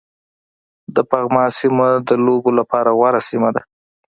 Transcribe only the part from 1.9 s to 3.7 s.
د لوبو لپاره غوره سيمه ده